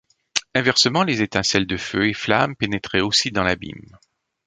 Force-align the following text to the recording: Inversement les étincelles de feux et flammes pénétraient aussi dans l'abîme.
Inversement 0.55 1.03
les 1.03 1.21
étincelles 1.21 1.67
de 1.67 1.77
feux 1.77 2.09
et 2.09 2.15
flammes 2.15 2.55
pénétraient 2.55 3.01
aussi 3.01 3.29
dans 3.29 3.43
l'abîme. 3.43 3.99